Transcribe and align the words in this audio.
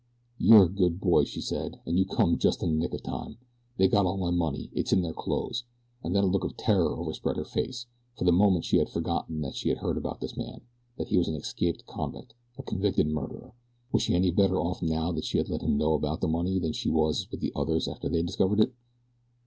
"You 0.39 0.55
are 0.55 0.63
a 0.63 0.67
good 0.67 0.99
boy," 0.99 1.25
she 1.25 1.41
said, 1.41 1.79
"and 1.85 1.99
you 1.99 2.05
come 2.05 2.39
just 2.39 2.63
in 2.63 2.71
the 2.71 2.75
nick 2.75 2.95
o' 2.95 2.97
time. 2.97 3.37
They 3.77 3.87
got 3.87 4.07
all 4.07 4.17
my 4.17 4.31
money. 4.31 4.71
It's 4.73 4.91
in 4.91 5.03
their 5.03 5.13
clothes," 5.13 5.63
and 6.03 6.15
then 6.15 6.23
a 6.23 6.25
look 6.25 6.43
of 6.43 6.57
terror 6.57 6.97
overspread 6.97 7.37
her 7.37 7.45
face. 7.45 7.85
For 8.17 8.23
the 8.23 8.31
moment 8.31 8.65
she 8.65 8.77
had 8.77 8.89
forgotten 8.89 9.39
what 9.43 9.53
she 9.53 9.69
had 9.69 9.77
heard 9.77 9.97
about 9.99 10.19
this 10.19 10.35
man 10.35 10.61
that 10.97 11.09
he 11.09 11.19
was 11.19 11.27
an 11.27 11.35
escaped 11.35 11.85
convict 11.85 12.33
a 12.57 12.63
convicted 12.63 13.09
murderer. 13.09 13.53
Was 13.91 14.01
she 14.01 14.15
any 14.15 14.31
better 14.31 14.59
off 14.59 14.81
now 14.81 15.11
that 15.11 15.23
she 15.25 15.37
had 15.37 15.49
let 15.49 15.61
him 15.61 15.77
know 15.77 15.93
about 15.93 16.21
the 16.21 16.27
money 16.27 16.57
than 16.57 16.73
she 16.73 16.89
was 16.89 17.29
with 17.29 17.39
the 17.39 17.53
others 17.55 17.87
after 17.87 18.09
they 18.09 18.23
discovered 18.23 18.59
it? 18.59 18.73